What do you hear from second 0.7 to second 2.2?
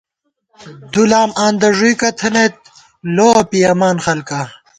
دُولام آندہ ݫُوئیکہ